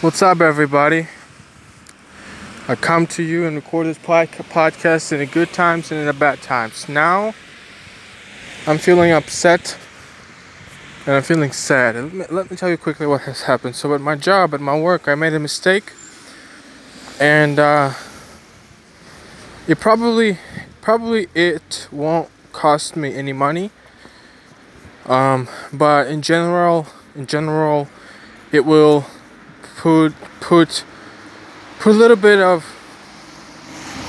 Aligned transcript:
What's 0.00 0.22
up, 0.22 0.40
everybody? 0.40 1.08
I 2.68 2.76
come 2.76 3.08
to 3.08 3.22
you 3.24 3.46
and 3.46 3.56
record 3.56 3.88
this 3.88 3.98
podcast 3.98 5.10
in 5.10 5.18
the 5.18 5.26
good 5.26 5.52
times 5.52 5.90
and 5.90 5.98
in 5.98 6.06
the 6.06 6.12
bad 6.12 6.40
times. 6.40 6.88
Now, 6.88 7.34
I'm 8.68 8.78
feeling 8.78 9.10
upset 9.10 9.76
and 11.04 11.16
I'm 11.16 11.24
feeling 11.24 11.50
sad. 11.50 11.96
Let 12.30 12.48
me, 12.48 12.56
tell 12.56 12.68
you 12.68 12.76
quickly 12.76 13.08
what 13.08 13.22
has 13.22 13.42
happened. 13.42 13.74
So, 13.74 13.92
at 13.92 14.00
my 14.00 14.14
job, 14.14 14.54
at 14.54 14.60
my 14.60 14.78
work, 14.78 15.08
I 15.08 15.16
made 15.16 15.34
a 15.34 15.40
mistake, 15.40 15.92
and 17.18 17.58
uh, 17.58 17.94
it 19.66 19.80
probably, 19.80 20.38
probably 20.80 21.26
it 21.34 21.88
won't 21.90 22.28
cost 22.52 22.94
me 22.94 23.16
any 23.16 23.32
money. 23.32 23.72
Um, 25.06 25.48
but 25.72 26.06
in 26.06 26.22
general, 26.22 26.86
in 27.16 27.26
general, 27.26 27.88
it 28.52 28.64
will 28.64 29.04
put 29.78 30.12
put 30.40 30.84
put 31.78 31.94
a 31.94 31.98
little 31.98 32.16
bit 32.16 32.40
of 32.40 32.66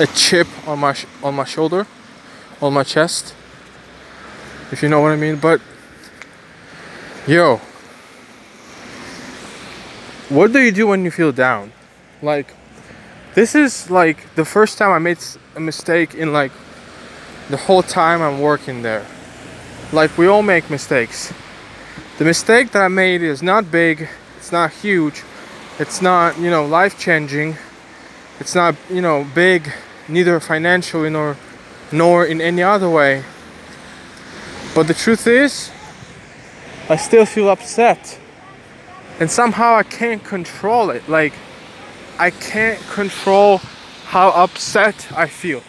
a 0.00 0.06
chip 0.06 0.48
on 0.66 0.78
my 0.80 0.96
on 1.22 1.34
my 1.34 1.44
shoulder, 1.44 1.86
on 2.60 2.72
my 2.72 2.82
chest, 2.82 3.34
if 4.72 4.82
you 4.82 4.88
know 4.88 5.00
what 5.00 5.12
I 5.12 5.16
mean. 5.16 5.36
But 5.36 5.60
yo, 7.26 7.60
what 10.30 10.52
do 10.52 10.60
you 10.60 10.72
do 10.72 10.86
when 10.86 11.04
you 11.04 11.10
feel 11.10 11.32
down? 11.32 11.72
Like 12.22 12.54
this 13.34 13.54
is 13.54 13.90
like 13.90 14.34
the 14.34 14.46
first 14.46 14.78
time 14.78 14.90
I 14.90 14.98
made 14.98 15.18
a 15.54 15.60
mistake 15.60 16.14
in 16.14 16.32
like 16.32 16.52
the 17.50 17.58
whole 17.58 17.82
time 17.82 18.22
I'm 18.22 18.40
working 18.40 18.80
there. 18.80 19.04
Like 19.92 20.16
we 20.16 20.26
all 20.26 20.42
make 20.42 20.70
mistakes. 20.70 21.34
The 22.18 22.24
mistake 22.24 22.70
that 22.72 22.82
I 22.82 22.88
made 22.88 23.22
is 23.22 23.42
not 23.42 23.70
big, 23.70 24.08
it's 24.38 24.52
not 24.52 24.70
huge, 24.70 25.22
it's 25.80 26.02
not, 26.02 26.38
you 26.38 26.50
know, 26.50 26.66
life 26.66 26.98
changing. 26.98 27.56
It's 28.38 28.54
not, 28.54 28.76
you 28.90 29.00
know, 29.00 29.26
big, 29.34 29.72
neither 30.08 30.38
financially 30.38 31.08
nor 31.08 31.38
nor 31.90 32.26
in 32.26 32.40
any 32.40 32.62
other 32.62 32.90
way. 32.90 33.24
But 34.74 34.86
the 34.86 34.94
truth 34.94 35.26
is, 35.26 35.72
I 36.88 36.96
still 36.96 37.24
feel 37.24 37.48
upset. 37.48 38.18
And 39.18 39.30
somehow 39.30 39.74
I 39.74 39.82
can't 39.82 40.22
control 40.22 40.90
it. 40.90 41.08
Like 41.08 41.32
I 42.18 42.30
can't 42.30 42.78
control 42.90 43.58
how 44.04 44.28
upset 44.30 45.08
I 45.16 45.28
feel. 45.28 45.62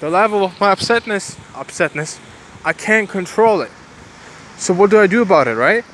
The 0.00 0.10
level 0.10 0.44
of 0.44 0.60
my 0.60 0.74
upsetness, 0.74 1.36
upsetness, 1.54 2.20
I 2.62 2.74
can't 2.74 3.08
control 3.08 3.62
it. 3.62 3.70
So 4.58 4.74
what 4.74 4.90
do 4.90 5.00
I 5.00 5.06
do 5.06 5.22
about 5.22 5.48
it, 5.48 5.56
right? 5.56 5.84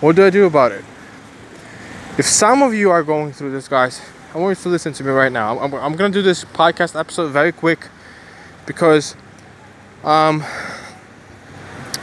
What 0.00 0.14
do 0.14 0.24
I 0.24 0.30
do 0.30 0.46
about 0.46 0.70
it? 0.70 0.84
If 2.18 2.26
some 2.26 2.62
of 2.62 2.74
you 2.74 2.90
are 2.90 3.02
going 3.02 3.32
through 3.32 3.52
this, 3.52 3.68
guys, 3.68 4.02
I 4.34 4.38
want 4.38 4.58
you 4.58 4.62
to 4.64 4.68
listen 4.68 4.92
to 4.92 5.02
me 5.02 5.10
right 5.10 5.32
now. 5.32 5.58
I'm, 5.58 5.72
I'm 5.72 5.96
gonna 5.96 6.12
do 6.12 6.20
this 6.20 6.44
podcast 6.44 6.98
episode 6.98 7.28
very 7.28 7.52
quick 7.52 7.88
because 8.66 9.16
um, 10.04 10.44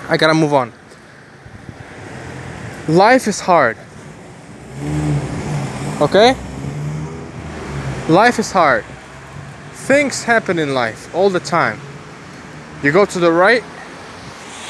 I 0.07 0.17
gotta 0.17 0.33
move 0.33 0.52
on. 0.52 0.73
Life 2.87 3.27
is 3.27 3.39
hard. 3.39 3.77
Okay? 6.02 6.35
Life 8.09 8.39
is 8.39 8.52
hard. 8.52 8.85
Things 9.73 10.23
happen 10.23 10.57
in 10.57 10.73
life 10.73 11.13
all 11.13 11.30
the 11.30 11.39
time. 11.39 11.80
You 12.81 12.91
go 12.91 13.05
to 13.05 13.19
the 13.19 13.31
right, 13.31 13.63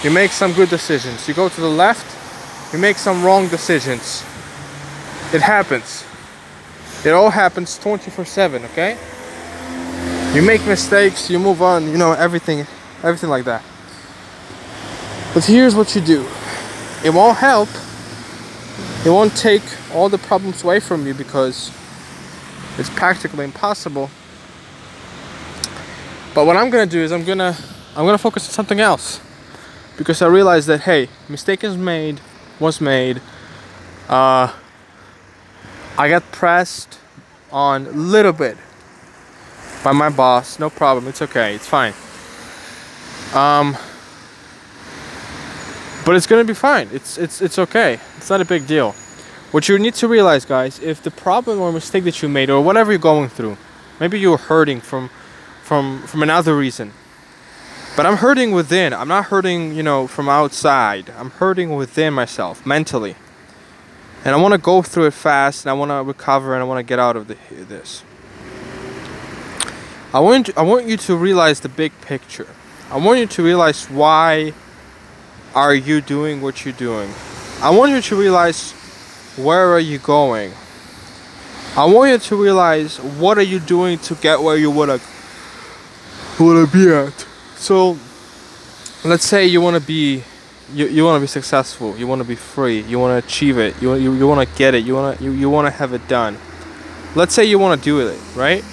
you 0.04 0.12
make 0.12 0.32
some 0.32 0.52
good 0.52 0.70
decisions. 0.70 1.30
You 1.30 1.34
go 1.34 1.48
to 1.48 1.62
the 1.62 1.70
left, 1.70 2.74
you 2.74 2.80
make 2.80 2.98
some 2.98 3.24
wrong 3.24 3.48
decisions. 3.48 4.26
It 5.32 5.42
happens. 5.42 6.06
It 7.06 7.12
all 7.12 7.30
happens 7.30 7.78
24 7.78 8.26
7, 8.26 8.66
okay? 8.66 8.98
You 10.34 10.42
make 10.42 10.66
mistakes, 10.66 11.30
you 11.30 11.40
move 11.40 11.62
on, 11.62 11.88
you 11.88 11.98
know, 11.98 12.14
everything, 12.14 12.66
everything 13.04 13.30
like 13.30 13.46
that. 13.46 13.64
But 15.34 15.46
here's 15.46 15.76
what 15.76 15.96
you 15.96 16.02
do 16.02 16.26
it 17.04 17.12
won't 17.12 17.38
help, 17.38 17.70
it 19.06 19.10
won't 19.10 19.36
take 19.38 19.62
all 19.94 20.10
the 20.10 20.18
problems 20.18 20.64
away 20.64 20.80
from 20.80 21.06
you 21.06 21.14
because 21.14 21.72
it's 22.78 22.90
practically 22.90 23.46
impossible. 23.46 24.10
But 26.34 26.46
what 26.46 26.58
I'm 26.58 26.70
gonna 26.70 26.86
do 26.86 27.02
is 27.02 27.12
I'm 27.12 27.24
gonna 27.24 27.56
I'm 27.96 28.06
gonna 28.06 28.18
focus 28.18 28.48
on 28.48 28.54
something 28.54 28.80
else 28.80 29.20
because 29.96 30.22
I 30.22 30.28
realized 30.28 30.68
that 30.68 30.82
hey, 30.82 31.10
mistake 31.28 31.64
is 31.64 31.78
made, 31.78 32.20
was 32.60 32.82
made. 32.82 33.22
Uh, 34.08 34.52
I 36.00 36.08
got 36.08 36.32
pressed 36.32 36.98
on 37.52 37.86
a 37.86 37.92
little 37.92 38.32
bit 38.32 38.56
by 39.84 39.92
my 39.92 40.08
boss. 40.08 40.58
No 40.58 40.70
problem. 40.70 41.10
It's 41.10 41.22
okay. 41.22 41.54
It's 41.56 41.68
fine. 41.68 41.92
Um, 43.34 43.76
but 46.06 46.16
it's 46.16 46.26
gonna 46.26 46.46
be 46.46 46.54
fine. 46.54 46.88
It's 46.94 47.18
it's 47.18 47.42
it's 47.42 47.60
okay. 47.60 48.00
It's 48.16 48.30
not 48.30 48.40
a 48.40 48.46
big 48.46 48.66
deal. 48.66 48.94
What 49.52 49.68
you 49.68 49.78
need 49.78 49.94
to 49.96 50.08
realize, 50.08 50.46
guys, 50.46 50.80
if 50.80 51.04
the 51.04 51.12
problem 51.12 51.60
or 51.60 51.70
mistake 51.74 52.06
that 52.06 52.22
you 52.22 52.30
made 52.30 52.50
or 52.50 52.64
whatever 52.64 52.94
you're 52.94 53.00
going 53.00 53.28
through, 53.28 53.58
maybe 54.00 54.18
you're 54.18 54.38
hurting 54.38 54.80
from 54.80 55.10
from 55.64 56.04
from 56.04 56.24
another 56.24 56.56
reason. 56.56 56.94
But 57.98 58.06
I'm 58.06 58.16
hurting 58.16 58.54
within. 58.54 58.94
I'm 58.94 59.10
not 59.10 59.26
hurting, 59.26 59.76
you 59.76 59.84
know, 59.84 60.08
from 60.08 60.30
outside. 60.30 61.12
I'm 61.18 61.32
hurting 61.32 61.76
within 61.76 62.14
myself 62.14 62.66
mentally 62.66 63.18
and 64.26 64.36
I 64.36 64.38
want 64.38 64.54
to 64.54 64.58
go 64.58 64.82
through 64.82 65.08
it 65.08 65.14
fast, 65.14 65.66
and 65.66 65.72
I 65.72 65.74
want 65.74 65.92
to 65.92 66.04
recover, 66.04 66.54
and 66.54 66.62
I 66.62 66.66
want 66.66 66.80
to 66.80 66.84
get 66.84 67.00
out 67.00 67.16
of 67.16 67.28
the, 67.28 67.38
this. 67.52 68.04
I 70.12 70.20
want 70.20 70.58
I 70.58 70.64
want 70.64 70.88
you 70.88 70.98
to 70.98 71.16
realize 71.16 71.60
the 71.60 71.70
big 71.70 71.92
picture. 72.02 72.48
I 72.90 72.98
want 72.98 73.20
you 73.20 73.28
to 73.28 73.44
realize 73.44 73.86
why 73.86 74.54
are 75.54 75.76
you 75.76 76.02
doing 76.02 76.42
what 76.42 76.66
you're 76.66 76.74
doing. 76.74 77.12
I 77.62 77.70
want 77.70 77.92
you 77.92 78.02
to 78.02 78.16
realize 78.16 78.72
where 79.38 79.72
are 79.72 79.80
you 79.80 80.00
going. 80.00 80.54
I 81.76 81.86
want 81.86 82.12
you 82.12 82.18
to 82.18 82.36
realize 82.36 83.00
what 83.00 83.38
are 83.38 83.44
you 83.44 83.60
doing 83.60 84.00
to 84.00 84.16
get 84.16 84.42
where 84.42 84.58
you 84.58 84.72
wanna 84.72 85.00
wanna 86.40 86.66
be 86.66 86.92
at. 86.92 87.28
So 87.56 87.98
let's 89.04 89.26
say 89.26 89.46
you 89.46 89.62
wanna 89.62 89.80
be 89.80 90.24
you, 90.74 90.88
you 90.88 91.04
want 91.04 91.18
to 91.18 91.22
be 91.22 91.28
successful 91.28 91.98
you 91.98 92.08
want 92.08 92.22
to 92.22 92.28
be 92.28 92.36
free 92.36 92.82
you 92.82 93.00
want 93.00 93.22
to 93.22 93.28
achieve 93.28 93.58
it 93.58 93.80
you, 93.82 93.94
you, 93.96 94.14
you 94.14 94.28
want 94.28 94.48
to 94.48 94.58
get 94.58 94.74
it 94.76 94.86
you 94.86 94.96
want 94.96 95.18
to 95.18 95.24
you, 95.24 95.32
you 95.32 95.50
want 95.50 95.66
to 95.66 95.72
have 95.72 95.94
it 95.94 96.08
done. 96.08 96.38
Let's 97.16 97.34
say 97.34 97.46
you 97.46 97.58
want 97.58 97.80
to 97.80 97.84
do 97.84 98.08
it 98.08 98.20
right? 98.36 98.64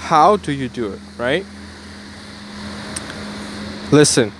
How 0.00 0.36
do 0.36 0.52
you 0.52 0.68
do 0.68 0.92
it 0.92 1.00
right? 1.16 1.44
Listen 3.92 4.32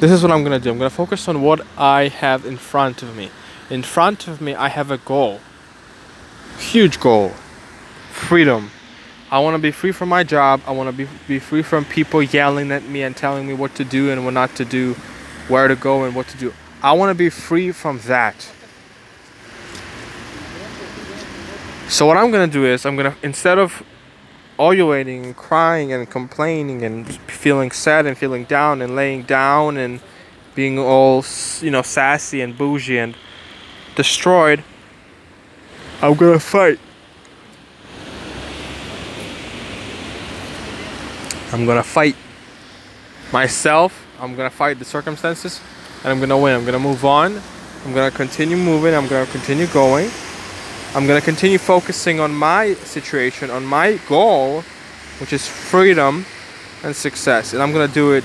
this 0.00 0.10
is 0.10 0.20
what 0.20 0.32
i'm 0.32 0.44
to 0.44 0.58
do. 0.58 0.70
I'm 0.72 0.80
to 0.80 0.90
focus 0.90 1.28
on 1.28 1.42
what 1.42 1.64
i 1.78 2.08
have 2.08 2.44
in 2.44 2.56
front 2.56 3.02
of 3.04 3.16
me. 3.16 3.30
In 3.70 3.82
front 3.82 4.26
of 4.26 4.40
me 4.40 4.54
i 4.54 4.68
have 4.68 4.90
a 4.90 4.98
goal. 4.98 5.40
Huge 6.58 6.98
goal. 6.98 7.30
Freedom. 8.10 8.70
I 9.30 9.38
want 9.38 9.54
to 9.54 9.62
be 9.62 9.70
free 9.70 9.92
from 9.92 10.10
my 10.10 10.24
job. 10.24 10.60
I 10.66 10.72
want 10.72 10.90
to 10.90 10.92
be, 10.92 11.08
be 11.26 11.38
free 11.38 11.62
from 11.62 11.86
people 11.86 12.22
yelling 12.22 12.70
at 12.70 12.84
me 12.84 13.02
and 13.02 13.16
telling 13.16 13.46
me 13.46 13.54
what 13.54 13.74
to 13.76 13.84
do 13.84 14.10
and 14.10 14.24
what 14.24 14.34
not 14.34 14.54
to 14.56 14.64
do 14.64 14.94
where 15.48 15.68
to 15.68 15.76
go 15.76 16.04
and 16.04 16.14
what 16.14 16.28
to 16.28 16.36
do. 16.36 16.52
I 16.82 16.92
want 16.92 17.10
to 17.10 17.14
be 17.14 17.30
free 17.30 17.72
from 17.72 17.98
that. 18.06 18.50
So 21.88 22.06
what 22.06 22.16
I'm 22.16 22.30
gonna 22.30 22.46
do 22.46 22.64
is 22.64 22.86
I'm 22.86 22.96
gonna 22.96 23.14
instead 23.22 23.58
of 23.58 23.82
ululating 24.58 25.26
and 25.26 25.36
crying 25.36 25.92
and 25.92 26.08
complaining 26.08 26.82
and 26.82 27.06
feeling 27.30 27.70
sad 27.70 28.06
and 28.06 28.16
feeling 28.16 28.44
down 28.44 28.80
and 28.80 28.96
laying 28.96 29.22
down 29.22 29.76
and 29.76 30.00
being 30.54 30.78
all 30.78 31.24
you 31.60 31.70
know 31.70 31.82
sassy 31.82 32.40
and 32.40 32.56
bougie 32.56 32.98
and 32.98 33.14
destroyed, 33.94 34.64
I'm 36.00 36.14
gonna 36.14 36.40
fight. 36.40 36.78
I'm 41.52 41.66
gonna 41.66 41.82
fight 41.82 42.16
myself. 43.32 44.01
I'm 44.22 44.36
gonna 44.36 44.50
fight 44.50 44.78
the 44.78 44.84
circumstances, 44.84 45.60
and 46.04 46.12
I'm 46.12 46.20
gonna 46.20 46.38
win. 46.38 46.54
I'm 46.54 46.64
gonna 46.64 46.78
move 46.78 47.04
on. 47.04 47.42
I'm 47.84 47.92
gonna 47.92 48.12
continue 48.12 48.56
moving. 48.56 48.94
I'm 48.94 49.08
gonna 49.08 49.26
continue 49.26 49.66
going. 49.66 50.12
I'm 50.94 51.08
gonna 51.08 51.20
continue 51.20 51.58
focusing 51.58 52.20
on 52.20 52.32
my 52.32 52.74
situation, 52.74 53.50
on 53.50 53.66
my 53.66 53.98
goal, 54.08 54.62
which 55.20 55.32
is 55.32 55.48
freedom 55.48 56.24
and 56.84 56.94
success. 56.94 57.52
And 57.52 57.60
I'm 57.60 57.72
gonna 57.72 57.88
do 57.88 58.12
it 58.12 58.22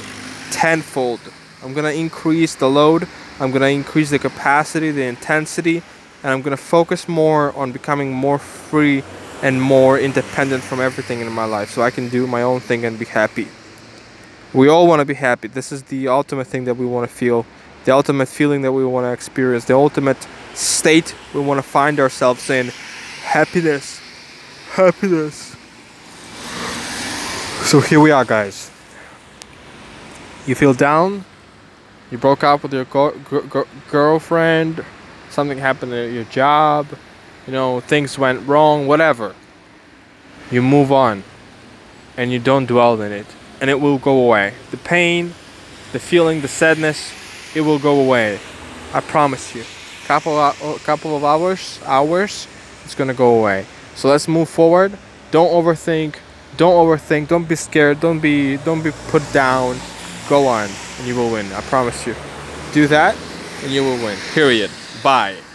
tenfold. 0.52 1.20
I'm 1.64 1.74
gonna 1.74 1.94
increase 1.94 2.54
the 2.54 2.70
load. 2.70 3.08
I'm 3.40 3.52
gonna 3.52 3.66
increase 3.70 4.12
the 4.12 4.20
capacity, 4.20 4.92
the 4.92 5.04
intensity, 5.04 5.82
and 6.22 6.32
I'm 6.32 6.44
gonna 6.44 6.58
focus 6.58 7.08
more 7.08 7.58
on 7.58 7.72
becoming 7.72 8.14
more 8.14 8.38
free 8.38 9.04
and 9.42 9.60
more 9.60 9.98
independent 9.98 10.62
from 10.62 10.80
everything 10.80 11.22
in 11.22 11.32
my 11.32 11.46
life 11.46 11.72
so 11.72 11.82
I 11.82 11.90
can 11.90 12.08
do 12.10 12.28
my 12.28 12.44
own 12.44 12.60
thing 12.60 12.86
and 12.86 13.00
be 13.00 13.06
happy. 13.06 13.48
We 14.54 14.70
all 14.70 14.88
want 14.88 15.00
to 15.00 15.06
be 15.06 15.14
happy. 15.14 15.48
This 15.48 15.72
is 15.72 15.84
the 15.84 16.08
ultimate 16.08 16.48
thing 16.48 16.66
that 16.66 16.76
we 16.76 16.86
want 16.86 17.10
to 17.10 17.14
feel, 17.16 17.46
the 17.86 17.94
ultimate 17.94 18.28
feeling 18.28 18.62
that 18.62 18.72
we 18.72 18.86
want 18.86 19.06
to 19.06 19.12
experience, 19.12 19.66
the 19.66 19.76
ultimate 19.76 20.28
state 20.54 21.16
we 21.34 21.42
want 21.42 21.58
to 21.58 21.64
find 21.64 22.00
ourselves 22.00 22.50
in. 22.50 22.72
Happiness. 23.24 24.00
Happiness. 24.72 25.56
So 27.68 27.82
here 27.82 28.00
we 28.00 28.12
are, 28.12 28.24
guys. 28.24 28.72
You 30.46 30.56
feel 30.56 30.74
down? 30.74 31.26
You 32.10 32.18
broke 32.18 32.44
up 32.44 32.64
with 32.64 32.74
your 32.74 32.86
go- 32.86 33.68
girlfriend? 33.92 34.84
Something 35.30 35.58
happened 35.58 35.92
at 35.92 36.12
your 36.12 36.24
job? 36.26 36.88
You 37.46 37.52
know, 37.54 37.82
things 37.82 38.18
went 38.18 38.48
wrong, 38.48 38.88
whatever. 38.88 39.36
You 40.50 40.62
move 40.62 40.94
on 40.94 41.24
and 42.16 42.32
you 42.32 42.40
don't 42.40 42.66
dwell 42.66 43.02
in 43.02 43.12
it, 43.12 43.26
and 43.62 43.69
it 43.69 43.80
will 43.80 43.98
go 43.98 44.25
away. 44.25 44.54
The 44.71 44.77
pain, 44.77 45.33
the 45.92 46.00
feeling, 46.00 46.42
the 46.42 46.48
sadness, 46.48 47.12
it 47.56 47.62
will 47.62 47.80
go 47.80 48.00
away. 48.00 48.39
I 48.94 49.01
promise 49.01 49.56
you. 49.56 49.63
Couple 50.06 50.38
of, 50.38 50.62
a 50.62 50.80
couple 50.86 51.15
of 51.18 51.24
hours, 51.24 51.80
hours, 51.86 52.48
it's 52.86 52.95
gonna 52.95 53.13
go 53.13 53.39
away. 53.39 53.65
So 53.95 54.07
let's 54.07 54.27
move 54.27 54.50
forward. 54.50 54.98
Don't 55.31 55.51
overthink. 55.51 56.15
Don't 56.56 56.74
overthink. 56.74 57.27
Don't 57.27 57.48
be 57.48 57.56
scared. 57.56 58.00
Don't 58.00 58.19
be 58.19 58.57
don't 58.57 58.81
be 58.81 58.92
put 59.09 59.24
down. 59.33 59.77
Go 60.30 60.48
on, 60.48 60.69
and 61.00 61.07
you 61.07 61.15
will 61.15 61.31
win. 61.31 61.51
I 61.51 61.62
promise 61.62 62.07
you. 62.07 62.15
Do 62.74 62.88
that, 62.88 63.15
and 63.63 63.71
you 63.71 63.83
will 63.83 63.98
win. 63.98 64.18
Period. 64.33 64.71
Bye. 65.04 65.47